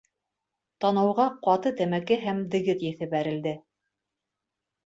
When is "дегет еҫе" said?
2.57-3.09